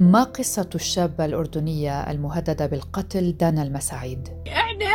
[0.00, 4.86] ما قصة الشابة الأردنية المهددة بالقتل دانا المساعيد؟ إحنا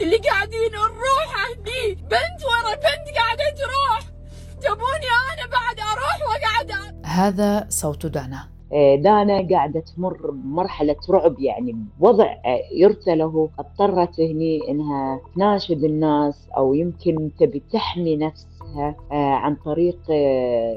[0.00, 4.12] اللي قاعدين نروح هني بنت ورا بنت قاعدة تروح.
[4.60, 8.48] تبوني أنا بعد أروح وقاعدة هذا صوت دانا.
[8.72, 15.84] آه، دانا قاعدة تمر بمرحلة رعب يعني بوضع آه، يرثى له اضطرت هني إنها تناشد
[15.84, 18.51] الناس أو يمكن تبي تحمي نفسها.
[18.78, 19.98] آه، عن طريق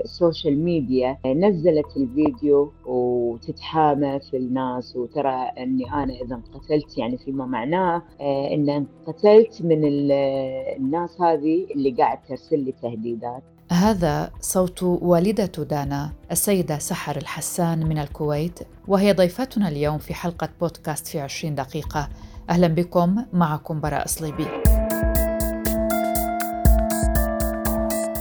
[0.03, 7.45] ال social media نزلت الفيديو وتتحامى في الناس وترى أني أنا إذا انقتلت يعني فيما
[7.45, 13.43] معناه ان انقتلت من الناس هذه اللي قاعد ترسل لي تهديدات.
[13.71, 21.07] هذا صوت والدة دانا السيدة سحر الحسان من الكويت وهي ضيفتنا اليوم في حلقة بودكاست
[21.07, 22.09] في عشرين دقيقة.
[22.49, 24.64] أهلا بكم معكم براء صليبي.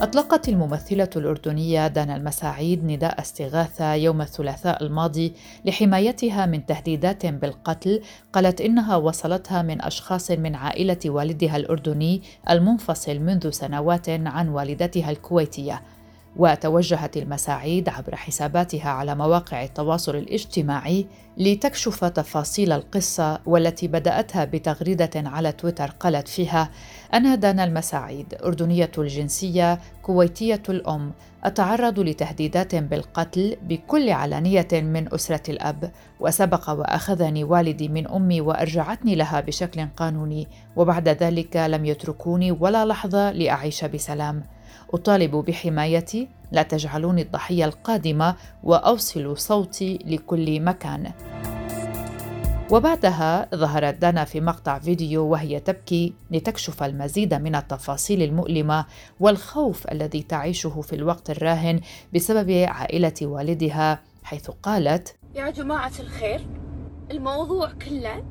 [0.04, 5.32] أطلقت الممثلة الأردنية دانا المساعيد نداء استغاثة يوم الثلاثاء الماضي
[5.64, 8.00] لحمايتها من تهديدات بالقتل
[8.32, 15.82] قالت إنها وصلتها من أشخاص من عائلة والدها الأردني المنفصل منذ سنوات عن والدتها الكويتية.
[16.36, 21.06] وتوجهت المساعيد عبر حساباتها على مواقع التواصل الاجتماعي
[21.38, 26.70] لتكشف تفاصيل القصة والتي بدأتها بتغريدة على تويتر قالت فيها:
[27.14, 31.12] أنا دانا المساعيد أردنية الجنسية كويتية الأم
[31.44, 35.90] أتعرض لتهديدات بالقتل بكل علانية من أسرة الأب
[36.20, 43.32] وسبق وأخذني والدي من أمي وأرجعتني لها بشكل قانوني وبعد ذلك لم يتركوني ولا لحظة
[43.32, 44.44] لأعيش بسلام.
[44.94, 51.12] أطالب بحمايتي لا تجعلوني الضحية القادمة وأوصل صوتي لكل مكان.
[52.70, 58.86] وبعدها ظهرت دانا في مقطع فيديو وهي تبكي لتكشف المزيد من التفاصيل المؤلمة
[59.20, 61.80] والخوف الذي تعيشه في الوقت الراهن
[62.14, 66.46] بسبب عائلة والدها حيث قالت يا جماعة الخير
[67.10, 68.24] الموضوع كله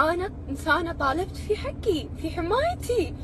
[0.00, 3.14] أنا إنسانة طالبت في حقي في حمايتي.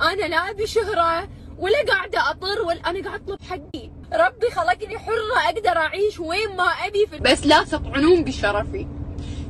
[0.00, 3.90] أنا لا أبي شهرة ولا قاعدة أطر ولا أنا قاعدة أطلب حقي.
[4.12, 8.86] ربي خلقني حرة أقدر أعيش وين ما أبي في بس لا تطعنون بشرفي.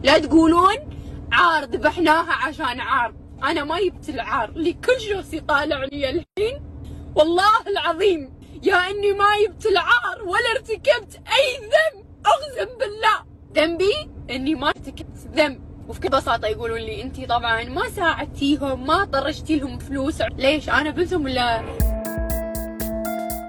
[0.02, 0.76] لا تقولون
[1.32, 3.14] عار ذبحناها عشان عار
[3.44, 6.62] أنا ما جبت العار لكل شخص يطالعني الحين.
[7.14, 8.38] والله العظيم.
[8.62, 12.04] يا إني ما جبت العار ولا ارتكبت أي ذنب.
[12.26, 13.24] أقسم بالله.
[13.54, 15.72] ذنبي إني ما ارتكبت ذنب.
[15.88, 20.20] وفي بساطة يقولون لي انت طبعا ما ساعدتيهم ما طرشتي لهم فلوس.
[20.20, 21.62] ليش؟ أنا بنتهم ولا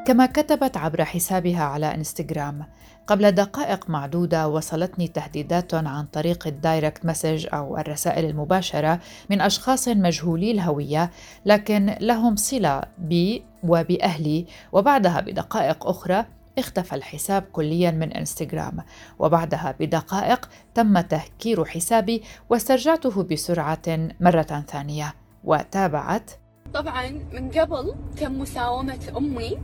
[0.06, 2.66] كما كتبت عبر حسابها على إنستغرام
[3.08, 9.00] قبل دقائق معدودة وصلتني تهديدات عن طريق ال direct message أو الرسائل المباشرة
[9.30, 11.12] من أشخاص مجهولي الهوية
[11.46, 16.26] لكن لهم صلة بي وبأهلي وبعدها بدقائق أخرى
[16.58, 18.78] اختفى الحساب كليا من إنستغرام
[19.20, 26.32] وبعدها بدقائق تم تهكير حسابي واسترجعته بسرعة مرة ثانية وتابعت
[26.74, 29.58] طبعا من قبل تم مساومة أمي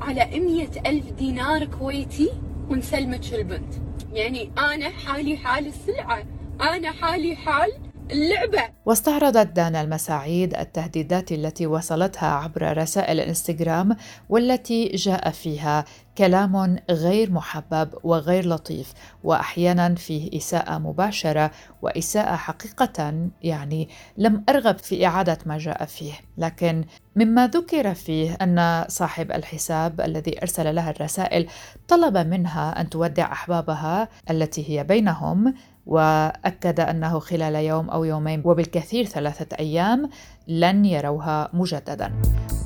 [0.00, 2.30] على مية ألف دينار كويتي
[2.70, 3.74] ونسلمت البنت
[4.12, 6.22] يعني أنا حالي حال السلعة.
[6.60, 7.72] أنا حالي حال
[8.10, 8.62] اللعبة.
[8.86, 13.96] واستعرضت دانا المساعيد التهديدات التي وصلتها عبر رسائل الانستغرام
[14.28, 15.84] والتي جاء فيها
[16.18, 18.92] كلام غير محبب وغير لطيف
[19.24, 21.50] وأحيانا فيه إساءة مباشرة
[21.82, 26.12] وإساءة حقيقة يعني لم أرغب في إعادة ما جاء فيه.
[26.38, 26.84] لكن
[27.16, 31.48] مما ذكر فيه أن صاحب الحساب الذي أرسل لها الرسائل
[31.88, 35.54] طلب منها أن تودع أحبابها التي هي بينهم
[35.86, 40.10] وأكد أنه خلال يوم أو يومين وبالكثير ثلاثة أيام
[40.48, 42.12] لن يروها مجددا.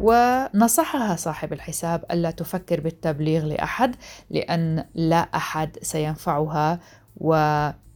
[0.00, 3.96] ونصحها صاحب الحساب ألا تفكر بالتبليغ لأحد
[4.30, 6.80] لأن لا أحد سينفعها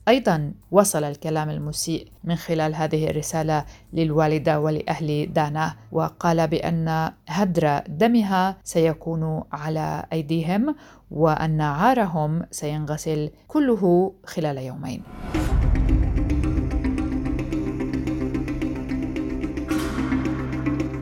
[0.07, 8.57] وأيضا وصل الكلام المسيء من خلال هذه الرسالة للوالدة ولأهل دانا وقال بأن هدر دمها
[8.65, 10.75] سيكون على أيديهم
[11.11, 15.03] وأن عارهم سينغسل كله خلال يومين.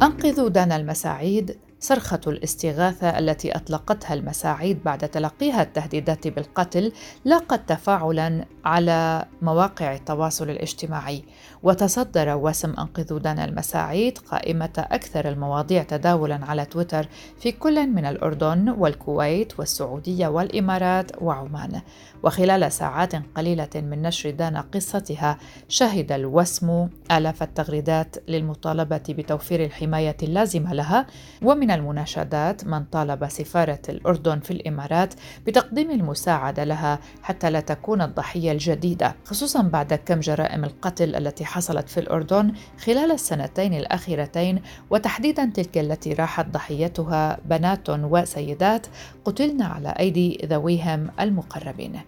[0.02, 6.92] أنقذوا دانا المساعيد صرخة الاستغاثة التي أطلقتها المساعيد بعد تلقيها التهديدات بالقتل
[7.24, 11.24] لاقت تفاعلا على مواقع التواصل الاجتماعي
[11.62, 17.08] وتصدر وسم أنقذوا دانا المساعيد قائمة أكثر المواضيع تداولا على تويتر
[17.40, 21.80] في كل من الأردن والكويت والسعودية والإمارات وعمان.
[22.22, 25.38] وخلال ساعات قليلة من نشر دانا قصتها
[25.68, 31.06] شهد الوسم آلاف التغريدات للمطالبة بتوفير الحماية اللازمة لها
[31.42, 35.14] ومن المناشدات من طالب سفارة الأردن في الإمارات
[35.46, 41.88] بتقديم المساعدة لها حتى لا تكون الضحية الجديدة خصوصا بعد كم جرائم القتل التي حصلت
[41.88, 48.86] في الأردن خلال السنتين الأخيرتين وتحديدا تلك التي راحت ضحيتها بنات وسيدات
[49.24, 52.00] قتلن على أيدي ذويهم المقربين.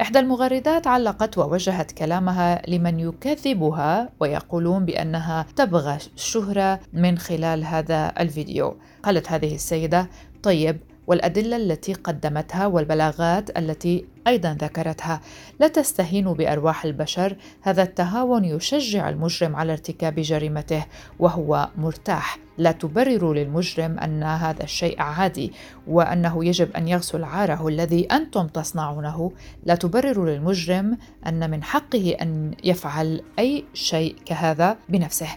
[0.00, 8.76] إحدى المغردات علقت ووجهت كلامها لمن يكذبها ويقولون بأنها تبغى الشهرة من خلال هذا الفيديو.
[9.02, 10.08] قالت هذه السيدة
[10.42, 15.20] طيب والأدلة التي قدمتها والبلاغات التي أيضا ذكرتها.
[15.60, 17.36] لا تستهين بأرواح البشر.
[17.62, 20.84] هذا التهاون يشجع المجرم على ارتكاب جريمته
[21.18, 22.38] وهو مرتاح.
[22.58, 25.52] لا تبرر للمجرم أن هذا الشيء عادي
[25.86, 29.32] وأنه يجب أن يغسل عاره الذي أنتم تصنعونه.
[29.64, 35.28] لا تبرر للمجرم أن من حقه أن يفعل أي شيء كهذا بنفسه.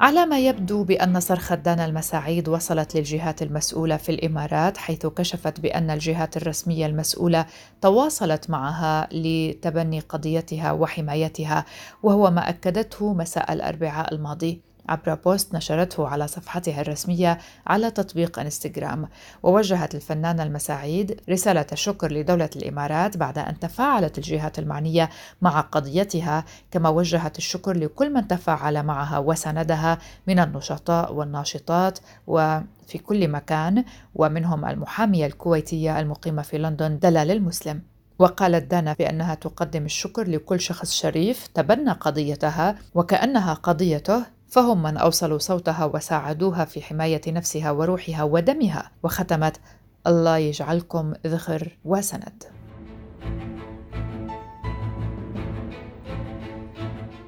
[0.00, 5.90] على ما يبدو بأن صرخة دانا المساعيد وصلت للجهات المسؤولة في الإمارات حيث كشفت بأن
[5.90, 7.46] الجهات الرسمية المسؤولة
[7.80, 11.64] تواصلت معها لتبني قضيتها وحمايتها
[12.02, 14.67] وهو ما أكدته مساء الأربعاء الماضي.
[14.88, 19.08] عبر بوست نشرته على صفحتها الرسمية على تطبيق انستغرام.
[19.42, 25.10] ووجهت الفنانة المساعيد رسالة شكر لدولة الإمارات بعد أن تفاعلت الجهات المعنية
[25.42, 32.98] مع قضيتها كما وجهت الشكر لكل من تفاعل معها وساندها من النشطاء والناشطات و في
[32.98, 33.84] كل مكان
[34.14, 37.82] ومنهم المحامية الكويتية المقيمة في لندن دلال المسلم.
[38.18, 45.38] وقالت دانا بأنها تقدم الشكر لكل شخص شريف تبنى قضيتها وكأنها قضيته فهم من أوصلوا
[45.38, 49.60] صوتها وساعدوها في حماية نفسها وروحها ودمها وختمت
[50.06, 52.44] الله يجعلكم ذخر وسند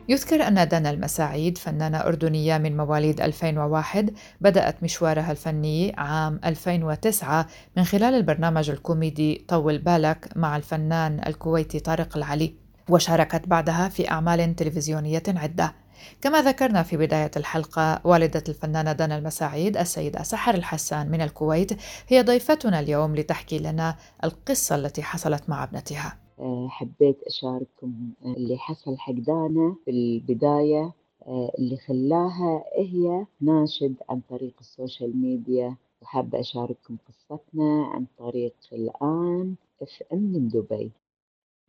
[0.08, 7.46] يذكر أن دانا المساعيد فنانة أردنية من مواليد 2001 بدأت مشوارها الفني عام 2009
[7.76, 12.54] من خلال البرنامج الكوميدي طول بالك مع الفنان الكويتي طارق العلي
[12.88, 15.74] وشاركت بعدها في أعمال تلفزيونية عدة.
[16.20, 21.72] كما ذكرنا في بداية الحلقة والدة الفنانة دانا المساعيد السيدة سحر الحسان من الكويت
[22.08, 26.18] هي ضيفتنا اليوم لتحكي لنا القصة التي حصلت مع ابنتها.
[26.38, 27.92] آه، حبيت أشارككم
[28.24, 30.92] آه، اللي حصل حق دانا في البداية
[31.26, 35.76] آه، اللي خلاها هي ناشد عن طريق ال social media.
[36.02, 40.92] وحابة أشارككم قصتنا عن طريق الآن FM من دبي.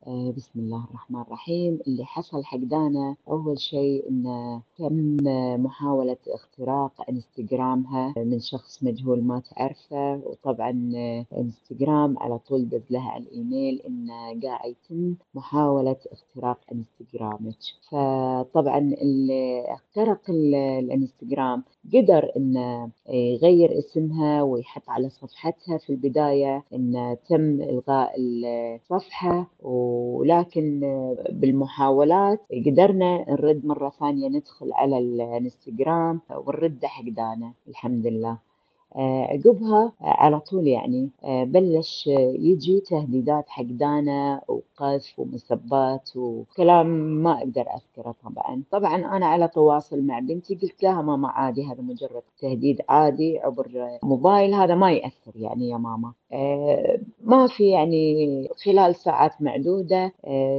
[0.08, 1.80] بسم الله الرحمن الرحيم.
[1.88, 5.18] اللي حصل حق دانا أول شيء إنه تم
[5.64, 10.16] محاولة اختراق إنستغرامها من شخص مجهول ما تعرفه.
[10.26, 10.92] وطبعا
[11.38, 17.58] إنستغرام على طول دز لها الإيميل إنه قاعد يتم محاولة اختراق إنستغرامك.
[17.90, 21.64] فطبعا اللي اخترق الإنستغرام
[21.94, 29.48] قدر إنه يغير اسمها ويحط على صفحتها في البداية إنه تم إلغاء الصفحة.
[29.64, 30.82] و ولكن
[31.30, 38.51] بالمحاولات قدرنا نرد مرة ثانية ندخل على الانستغرام ونرد حق دانا الحمد لله.
[38.96, 42.08] عقبها على طول يعني آه، بلش
[42.40, 46.88] يجي تهديدات حق دانا وقذف ومسبات وكلام
[47.24, 48.64] ما أقدر أذكره طبعا.
[48.72, 53.98] طبعا أنا على تواصل مع بنتي قلت لها ماما عادي هذا مجرد تهديد عادي عبر
[54.04, 56.14] موبايل هذا ما يأثر يعني يا ماما.
[56.34, 60.14] آه، ما في يعني خلال ساعات معدودة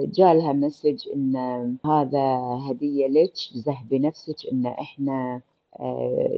[0.04, 1.37] جالها مسج إن
[1.87, 2.38] هذا
[2.71, 5.40] هدية لك زه بنفسك إن إحنا آه،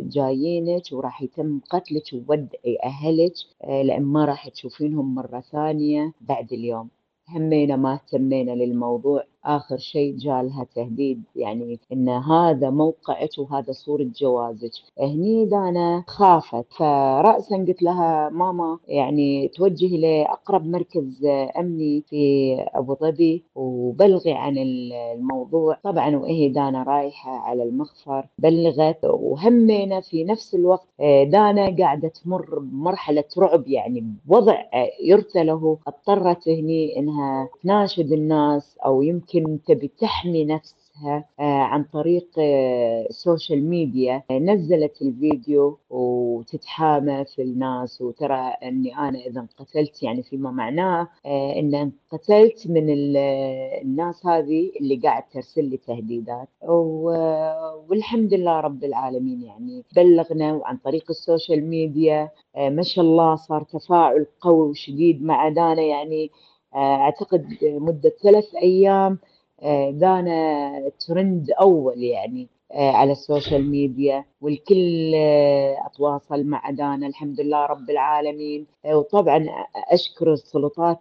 [0.03, 3.33] جايينك وراح يتم قتلك وودع أهلك
[3.65, 6.89] آه، لأن ما راح تشوفينهم مرة ثانية بعد اليوم.
[7.29, 9.25] همينا ما اهتمينا للموضوع.
[9.47, 14.71] آخر شيء جالها تهديد يعني إن هذا موقعك وهذا صورة جوازك.
[15.01, 21.27] هني دانا خافت فرأسا قلت لها ماما يعني توجهي لأقرب مركز
[21.59, 25.79] أمني في أبو ظبي وبلغي عن الموضوع.
[25.85, 30.89] طبعا وهي دانا رايحة على المخفر بلغت وهمينا في نفس الوقت.
[31.01, 34.65] دانا قاعدة تمر بمرحلة رعب يعني بوضع
[35.03, 35.79] يرثى له.
[35.87, 40.85] اضطرت هني إنها تناشد الناس أو يمكن يمكن تبي تحمي نفسها
[41.41, 42.29] آه، عن طريق
[43.11, 50.23] ال social آه، ميديا نزلت الفيديو وتتحامى في الناس وترى إني أنا إذا قتلت يعني
[50.23, 56.49] فيما معناه آه، ان قتلت من الناس هذه اللي قاعد ترسل لي تهديدات.
[57.89, 63.63] والحمد لله رب العالمين يعني بلغنا وعن طريق ال social media ما شاء الله صار
[63.63, 66.31] تفاعل قوي وشديد مع دانا يعني
[66.77, 69.19] أعتقد مدة ثلاث أيام
[69.91, 74.25] دانا ترند أول يعني على ال social media.
[74.45, 75.15] والكل
[75.87, 78.67] أتواصل مع دانا الحمد لله رب العالمين.
[78.87, 79.47] وطبعا
[79.91, 81.01] أشكر السلطات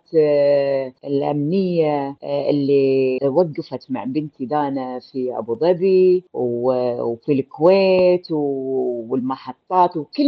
[1.06, 10.22] الأمنية اللي وقفت مع بنتي دانا في أبو ظبي وفي الكويت والمحطات وكل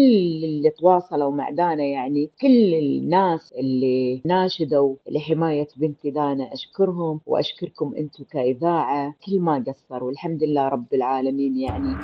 [0.44, 8.24] اللي تواصلوا مع دانا يعني كل الناس اللي ناشدوا لحماية بنتي دانا أشكرهم وأشكركم أنتم
[8.24, 9.14] كإذاعة.
[9.26, 11.96] كل ما قصر والحمد لله رب العالمين يعني.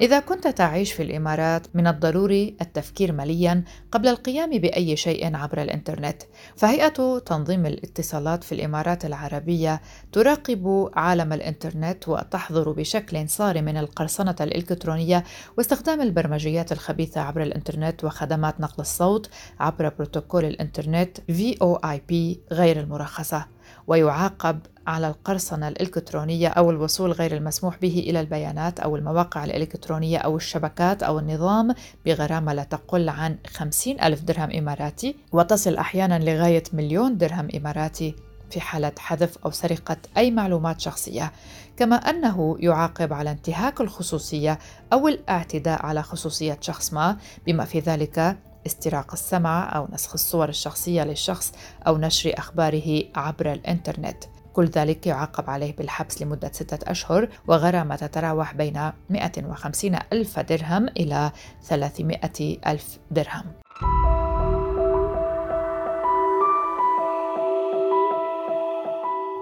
[0.00, 6.22] إذا كنت تعيش في الإمارات من الضروري التفكير مليا قبل القيام بأي شيء عبر الإنترنت،
[6.56, 9.82] فهيئة تنظيم الاتصالات في الإمارات العربية
[10.12, 15.24] تراقب عالم الإنترنت وتحظر بشكل صارم من القرصنة الإلكترونية
[15.58, 23.46] واستخدام البرمجيات الخبيثة عبر الإنترنت وخدمات نقل الصوت عبر بروتوكول الإنترنت VoIP غير المرخصة.
[23.86, 30.36] ويعاقب على القرصنة الإلكترونية أو الوصول غير المسموح به إلى البيانات أو المواقع الإلكترونية أو
[30.36, 31.74] الشبكات أو النظام
[32.06, 38.14] بغرامة لا تقل عن 50 ألف درهم إماراتي وتصل أحيانا لغاية مليون درهم إماراتي
[38.50, 41.32] في حالة حذف أو سرقة أي معلومات شخصية،
[41.76, 44.58] كما أنه يعاقب على انتهاك الخصوصية
[44.92, 51.02] أو الاعتداء على خصوصية شخص ما، بما في ذلك استراق السمع أو نسخ الصور الشخصية
[51.02, 51.52] للشخص
[51.86, 54.24] أو نشر أخباره عبر الإنترنت.
[54.52, 61.32] كل ذلك يعاقب عليه بالحبس لمدة ستة أشهر وغرامة تتراوح بين 150 ألف درهم إلى
[61.62, 62.20] 300
[62.66, 63.44] ألف درهم.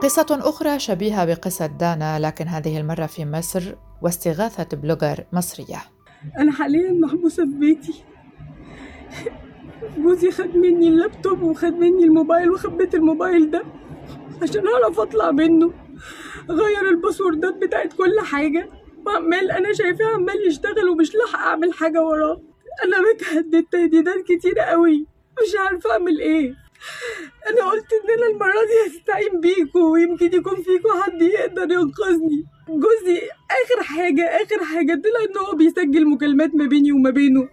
[0.03, 5.83] قصة أخرى شبيهة بقصة دانا لكن هذه المرة في مصر واستغاثة blogger مصرية.
[6.39, 8.05] أنا حاليا محبوسة في بيتي.
[9.99, 13.63] جوزي خد مني اللابتوب وخد مني الموبايل وخبيت الموبايل ده
[14.43, 15.73] عشان أعرف أطلع منه.
[16.51, 18.69] غير الباسوردات بتاعت كل حاجة
[19.07, 22.41] وعمال أنا شايفاه عمال يشتغل ومش لاحقه أعمل حاجة وراه.
[22.85, 25.07] أنا بتهدد تهديدات كتيرة قوي
[25.43, 26.55] مش عارفة أعمل إيه.
[27.51, 32.45] أنا قلت إن أنا المرة دي هستعين بيكوا ويمكن يكون فيكوا حد يقدر ينقذني.
[32.69, 33.19] جوزي
[33.51, 37.49] آخر حاجة آخر حاجة طلع إن هو بيسجل مكالمات ما بيني وما بينه.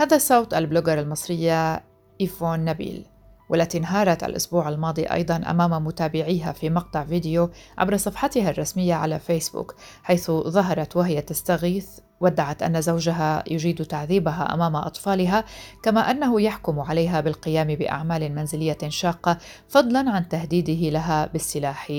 [0.00, 1.84] هذا صوت ال blogger المصرية
[2.20, 3.06] إيفون نبيل
[3.48, 9.74] والتي انهارت الأسبوع الماضي أيضا أمام متابعيها في مقطع فيديو عبر صفحتها الرسمية على فيسبوك
[10.02, 11.88] حيث ظهرت وهي تستغيث
[12.20, 15.44] وادعت أن زوجها يجيد تعذيبها أمام أطفالها
[15.82, 19.38] كما أنه يحكم عليها بالقيام بأعمال منزلية شاقة
[19.68, 21.92] فضلا عن تهديده لها بالسلاح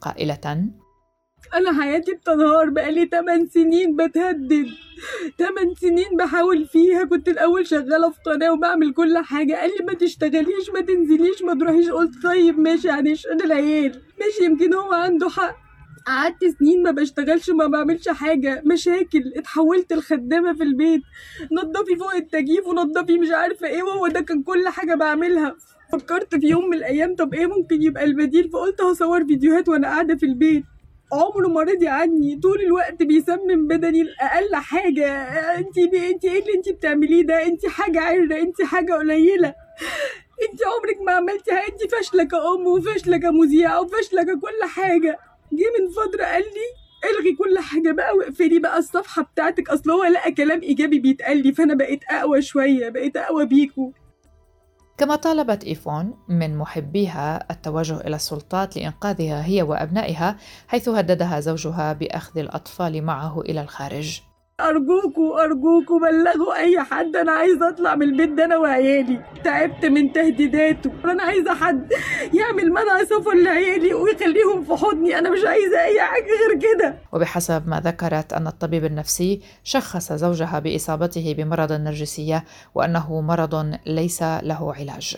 [0.00, 0.70] قائلة
[1.54, 4.66] أنا حياتي بتنهار بقالي 8 سنين بتهدد.
[5.38, 7.04] 8 سنين بحاول فيها.
[7.04, 9.54] كنت الأول شغالة في قناة وبعمل كل حاجة.
[9.54, 11.90] قال لي ما تشتغليش ما تنزليش ما تروحيش.
[11.90, 14.02] قلت طيب ماشي يعني أنا العيال.
[14.20, 15.56] ماشي يمكن هو عنده حق.
[16.06, 18.62] قعدت سنين ما بشتغلش وما بعملش حاجة.
[18.66, 21.02] مشاكل اتحولت الخدامة في البيت.
[21.52, 25.56] نضفي فوق التكييف ونضفي مش عارفة إيه وهو ده كان كل حاجة بعملها.
[25.92, 30.16] فكرت في يوم من الأيام طب إيه ممكن يبقى البديل؟ فقلت هصور فيديوهات وأنا قاعدة
[30.16, 30.64] في البيت.
[31.12, 32.36] عمره ما رضي عني.
[32.42, 35.08] طول الوقت بيسمم بدني أقل حاجة.
[35.58, 39.54] انت انت إيه اللي انت بتعمليه ده؟ انت حاجة عرة انت حاجة قليلة.
[40.50, 45.18] انت عمرك ما عملتي حاجة انت فاشله كأم وفاشله كمذيعه وفاشله ككل حاجة.
[45.52, 49.68] جه من فترة قال لي الغي كل حاجة بقى واقفلي بقى الصفحة بتاعتك.
[49.70, 53.92] أصل هو لقى كلام إيجابي بيتقال لي فأنا بقيت أقوى شوية بقيت أقوى بيكو.
[55.00, 60.36] كما طالبت إيفون من محبيها التوجه إلى السلطات لإنقاذها هي وأبنائها
[60.68, 64.22] حيث هددها زوجها بأخذ الأطفال معه إلى الخارج.
[64.68, 67.16] أرجوكوا أرجوكوا بلغوا أي حد.
[67.16, 69.20] أنا عايزة أطلع من البيت ده أنا وعيالي.
[69.44, 70.90] تعبت من تهديداته.
[71.04, 71.92] أنا عايزة حد
[72.34, 75.18] يعمل منع سفر لعيالي ويخليهم في حضني.
[75.18, 76.98] أنا مش عايزة أي حاجة غير كده.
[77.12, 84.74] وبحسب ما ذكرت أن الطبيب النفسي شخص زوجها بإصابته بمرض النرجسية وأنه مرض ليس له
[84.74, 85.16] علاج.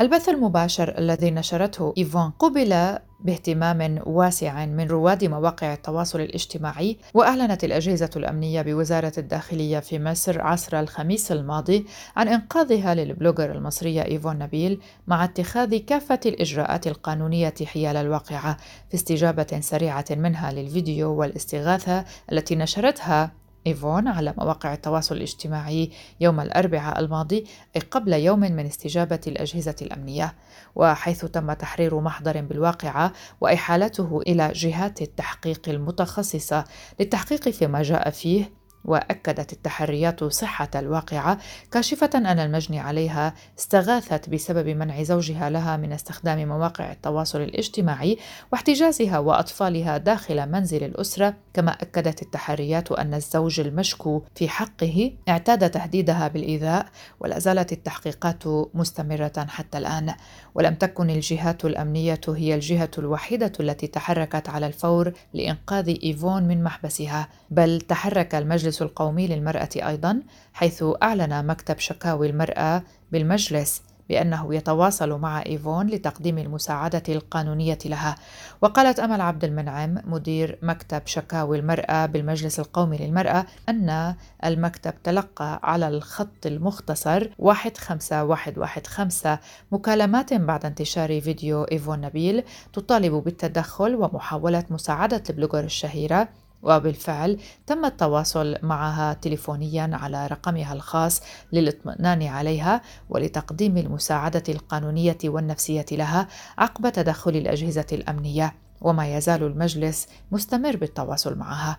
[0.00, 8.10] البث المباشر الذي نشرته إيفون قبل باهتمام واسع من رواد مواقع التواصل الاجتماعي وأعلنت الأجهزة
[8.16, 11.86] الأمنية بوزارة الداخلية في مصر عصر الخميس الماضي
[12.16, 18.56] عن إنقاذها للبلوجر المصريه إيفون نبيل مع اتخاذ كافة الإجراءات القانونية حيال الواقعة
[18.88, 23.37] في استجابة سريعة منها للفيديو والاستغاثة التي نشرتها
[23.68, 27.44] إيفون على مواقع التواصل الاجتماعي يوم الأربعاء الماضي
[27.76, 30.34] أي قبل يوم من استجابة الأجهزة الأمنية
[30.76, 36.64] وحيث تم تحرير محضر بالواقعة وإحالته إلى جهات التحقيق المتخصصة
[37.00, 38.57] للتحقيق فيما جاء فيه
[38.88, 41.38] وأكدت التحريات صحة الواقعة
[41.72, 48.18] كاشفة أن المجني عليها استغاثت بسبب منع زوجها لها من استخدام مواقع التواصل الاجتماعي
[48.52, 51.34] واحتجازها وأطفالها داخل منزل الأسرة.
[51.54, 56.86] كما أكدت التحريات أن الزوج المشكو في حقه اعتاد تهديدها بالإيذاء
[57.20, 58.42] ولا زالت التحقيقات
[58.74, 60.14] مستمرة حتى الآن.
[60.54, 67.28] ولم تكن الجهات الأمنية هي الجهة الوحيدة التي تحركت على الفور لإنقاذ إيفون من محبسها
[67.50, 72.82] بل تحرك المجلس القومي للمرأة أيضا حيث أعلن مكتب شكاوي المرأة
[73.12, 78.16] بالمجلس بأنه يتواصل مع إيفون لتقديم المساعدة القانونية لها.
[78.60, 85.88] وقالت أمل عبد المنعم مدير مكتب شكاوي المرأة بالمجلس القومي للمرأة أن المكتب تلقى على
[85.88, 89.38] الخط المختصر 15115
[89.72, 92.42] مكالمات بعد انتشار فيديو إيفون نبيل
[92.72, 96.28] تطالب بالتدخل ومحاولة مساعدة البلوجر الشهيرة.
[96.62, 101.22] وبالفعل تم التواصل معها تليفونيا على رقمها الخاص
[101.52, 110.76] للاطمئنان عليها ولتقديم المساعدة القانونية والنفسية لها عقب تدخل الأجهزة الأمنية وما يزال المجلس مستمر
[110.76, 111.78] بالتواصل معها.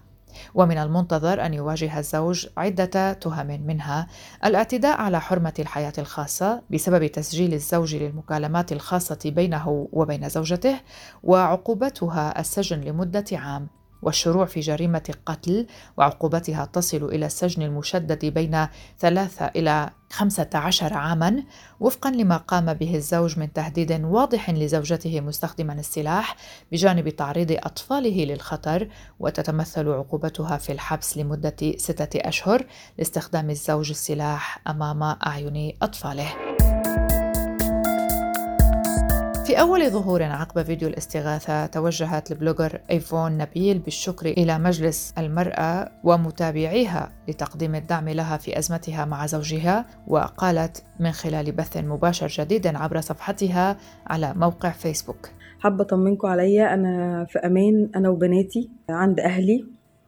[0.55, 4.07] ومن المنتظر أن يواجه الزوج عدة تهم منها
[4.45, 10.79] الاعتداء على حرمة الحياة الخاصة بسبب تسجيل الزوج للمكالمات الخاصة بينه وبين زوجته
[11.23, 13.67] وعقوبتها السجن لمدة عام.
[14.01, 18.67] والشروع في جريمة قتل وعقوبتها تصل إلى السجن المشدد بين
[18.99, 21.43] ثلاثة إلى خمسة عشر عاما
[21.79, 26.35] وفقا لما قام به الزوج من تهديد واضح لزوجته مستخدما السلاح
[26.71, 28.87] بجانب تعريض أطفاله للخطر
[29.19, 32.65] وتتمثل عقوبتها في الحبس لمدة ستة أشهر
[32.97, 36.48] لاستخدام الزوج السلاح أمام أعين أطفاله.
[39.49, 47.11] في أول ظهور عقب فيديو الاستغاثة توجهت البلوجر إيفون نبيل بالشكر إلى مجلس المرأة ومتابعيها
[47.27, 53.77] لتقديم الدعم لها في أزمتها مع زوجها وقالت من خلال بث مباشر جديد عبر صفحتها
[54.07, 55.29] على موقع فيسبوك.
[55.59, 59.65] حابة أطمنكم عليا أنا في أمان أنا وبناتي عند أهلي.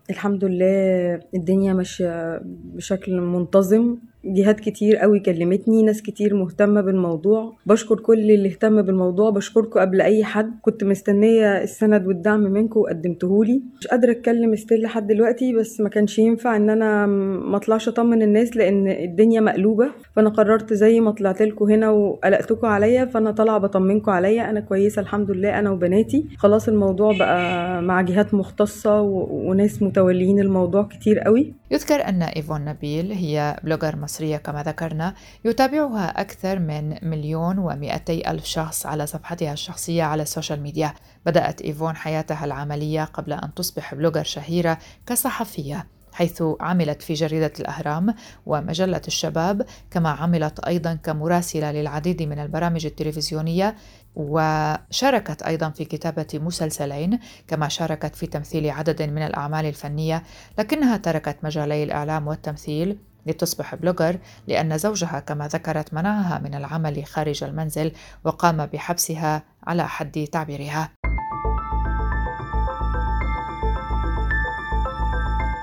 [0.10, 3.98] الحمد لله الدنيا ماشية بشكل منتظم.
[4.25, 7.53] جهات كتير قوي كلمتني ناس كتير مهتمة بالموضوع.
[7.66, 10.51] بشكر كل اللي اهتم بالموضوع بشكركم قبل أي حد.
[10.62, 13.62] كنت مستنية السند والدعم منكم وقدمتهولي.
[13.79, 18.22] مش قادرة أتكلم still لحد دلوقتي بس ما كانش ينفع إن أنا ما أطلعش أطمن
[18.22, 19.92] الناس لأن الدنيا مقلوبة.
[20.16, 24.50] فأنا قررت زي ما طلعت لكم هنا وقلقتكم عليا فأنا طالعة بطمنكم عليا.
[24.50, 26.25] أنا كويسة الحمد لله أنا وبناتي.
[26.38, 31.53] خلاص الموضوع بقى مع جهات مختصة وناس متوليين الموضوع كتير قوي.
[31.72, 35.13] يذكر أن إيفون نبيل هي بلوجر المصرية كما ذكرنا
[35.45, 40.93] يتابعها أكثر من مليون ومئتي ألف شخص على صفحتها الشخصية على السوشيال ميديا.
[41.25, 48.15] بدأت إيفون حياتها العملية قبل أن تصبح بلوجر شهيرة كصحفية حيث عملت في جريدة الأهرام
[48.45, 53.75] ومجلة الشباب كما عملت أيضا كمراسلة للعديد من البرامج التلفزيونية
[54.15, 60.24] وشاركت أيضا في كتابة مسلسلين كما شاركت في تمثيل عدد من الأعمال الفنية
[60.59, 62.97] لكنها تركت مجالي الإعلام والتمثيل.
[63.25, 67.92] لتصبح بلوجر لأن زوجها كما ذكرت منعها من العمل خارج المنزل
[68.24, 70.92] وقام بحبسها على حد تعبيرها.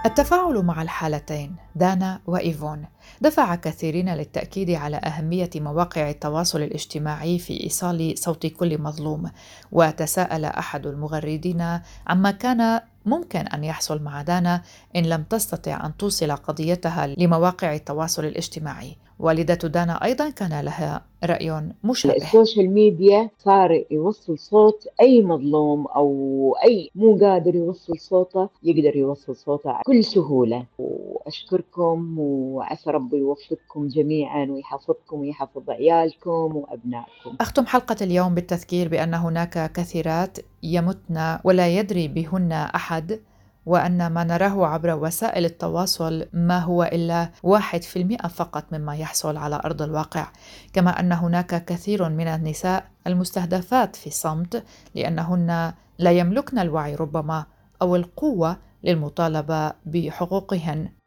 [0.07, 2.85] التفاعل مع الحالتين دانا وإيفون
[3.21, 9.31] دفع كثيرين للتأكيد على أهمية مواقع التواصل الاجتماعي في إيصال صوت كل مظلوم
[9.73, 14.62] وتساءل أحد المغردين عما كان ممكن أن يحصل مع دانا
[14.97, 18.97] إن لم تستطع أن توصل قضيتها لمواقع التواصل الاجتماعي.
[19.20, 22.16] والدة دانا أيضا كان لها رأي مشابه.
[22.16, 29.37] السوشيال ميديا صار يوصل صوت أي مظلوم أو أي مو قادر يوصل صوته يقدر يوصل
[29.37, 30.64] صوته بكل سهولة.
[30.78, 37.37] وأشكركم وعسى ربي يوفقكم جميعا ويحفظكم ويحفظ عيالكم وأبنائكم.
[37.40, 43.20] أختم حلقة اليوم بالتذكير بأن هناك كثيرات يمتن ولا يدري بهن أحد
[43.66, 49.37] وأن ما نراه عبر وسائل التواصل ما هو إلا واحد في المئة فقط مما يحصل
[49.37, 50.27] على أرض الواقع.
[50.73, 57.47] كما أن هناك كثير من النساء المستهدفات في صمت لأنهن لا يملكن الوعي ربما
[57.83, 60.97] أو القوة للمطالبة بحقوقهن.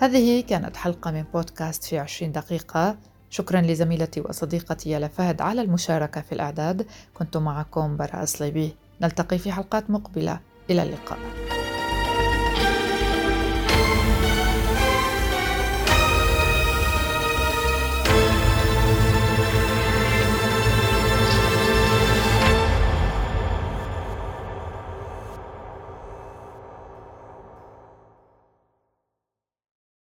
[0.00, 2.96] هذه كانت حلقة من بودكاست في عشرين دقيقة.
[3.30, 6.86] شكرا لزميلتي وصديقتي يالا فهد على المشاركة في الإعداد.
[7.14, 10.40] كنت معكم براء صليبي نلتقي في حلقات مقبلة.
[10.70, 11.18] إلى اللقاء.